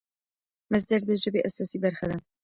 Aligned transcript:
مصدر 0.73 0.99
د 1.05 1.11
ژبي 1.23 1.39
اساسي 1.49 1.77
برخه 1.83 2.05
ده. 2.09 2.17